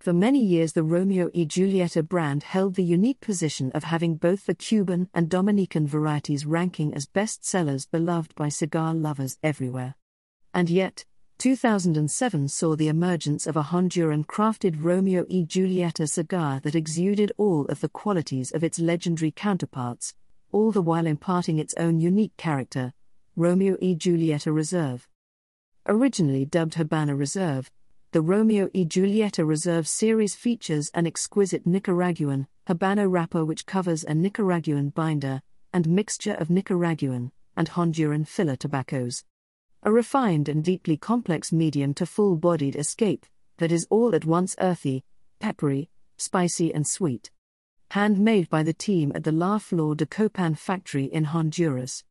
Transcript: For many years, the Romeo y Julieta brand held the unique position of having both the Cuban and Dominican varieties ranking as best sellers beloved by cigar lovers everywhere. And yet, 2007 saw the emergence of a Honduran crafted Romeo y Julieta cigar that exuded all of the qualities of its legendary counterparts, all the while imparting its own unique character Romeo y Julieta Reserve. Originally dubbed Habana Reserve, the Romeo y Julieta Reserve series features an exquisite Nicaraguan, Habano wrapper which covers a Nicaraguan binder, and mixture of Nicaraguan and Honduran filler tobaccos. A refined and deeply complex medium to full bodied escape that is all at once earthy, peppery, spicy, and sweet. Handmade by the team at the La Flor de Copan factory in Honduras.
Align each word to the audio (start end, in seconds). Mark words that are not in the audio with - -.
For 0.00 0.12
many 0.12 0.38
years, 0.38 0.74
the 0.74 0.84
Romeo 0.84 1.28
y 1.34 1.44
Julieta 1.44 2.06
brand 2.06 2.44
held 2.44 2.76
the 2.76 2.84
unique 2.84 3.20
position 3.20 3.72
of 3.72 3.82
having 3.82 4.14
both 4.14 4.46
the 4.46 4.54
Cuban 4.54 5.08
and 5.12 5.28
Dominican 5.28 5.88
varieties 5.88 6.46
ranking 6.46 6.94
as 6.94 7.06
best 7.06 7.44
sellers 7.44 7.84
beloved 7.84 8.32
by 8.36 8.48
cigar 8.48 8.94
lovers 8.94 9.38
everywhere. 9.42 9.96
And 10.54 10.70
yet, 10.70 11.04
2007 11.38 12.46
saw 12.46 12.76
the 12.76 12.86
emergence 12.86 13.44
of 13.46 13.56
a 13.56 13.64
Honduran 13.64 14.24
crafted 14.24 14.76
Romeo 14.78 15.26
y 15.28 15.44
Julieta 15.48 16.08
cigar 16.08 16.60
that 16.60 16.76
exuded 16.76 17.32
all 17.36 17.64
of 17.66 17.80
the 17.80 17.88
qualities 17.88 18.52
of 18.52 18.62
its 18.62 18.78
legendary 18.78 19.32
counterparts, 19.32 20.14
all 20.52 20.70
the 20.70 20.82
while 20.82 21.06
imparting 21.06 21.58
its 21.58 21.74
own 21.74 22.00
unique 22.00 22.36
character 22.36 22.92
Romeo 23.34 23.76
y 23.82 23.94
Julieta 23.98 24.54
Reserve. 24.54 25.08
Originally 25.86 26.44
dubbed 26.44 26.74
Habana 26.74 27.16
Reserve, 27.16 27.70
the 28.10 28.22
Romeo 28.22 28.70
y 28.74 28.84
Julieta 28.84 29.46
Reserve 29.46 29.86
series 29.86 30.34
features 30.34 30.90
an 30.94 31.06
exquisite 31.06 31.66
Nicaraguan, 31.66 32.46
Habano 32.66 33.06
wrapper 33.10 33.44
which 33.44 33.66
covers 33.66 34.02
a 34.02 34.14
Nicaraguan 34.14 34.88
binder, 34.88 35.42
and 35.74 35.86
mixture 35.86 36.32
of 36.32 36.48
Nicaraguan 36.48 37.32
and 37.54 37.68
Honduran 37.68 38.26
filler 38.26 38.56
tobaccos. 38.56 39.24
A 39.82 39.92
refined 39.92 40.48
and 40.48 40.64
deeply 40.64 40.96
complex 40.96 41.52
medium 41.52 41.92
to 41.94 42.06
full 42.06 42.36
bodied 42.36 42.76
escape 42.76 43.26
that 43.58 43.70
is 43.70 43.86
all 43.90 44.14
at 44.14 44.24
once 44.24 44.56
earthy, 44.58 45.04
peppery, 45.38 45.90
spicy, 46.16 46.72
and 46.72 46.86
sweet. 46.86 47.30
Handmade 47.90 48.48
by 48.48 48.62
the 48.62 48.72
team 48.72 49.12
at 49.14 49.24
the 49.24 49.32
La 49.32 49.58
Flor 49.58 49.94
de 49.94 50.06
Copan 50.06 50.54
factory 50.54 51.04
in 51.04 51.24
Honduras. 51.24 52.04